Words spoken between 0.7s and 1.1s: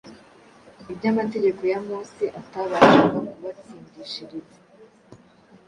ibyo